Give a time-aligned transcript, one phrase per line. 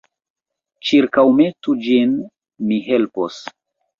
[0.91, 2.17] Ĉirkaŭmetu ĝin;
[2.71, 3.37] mi helpos.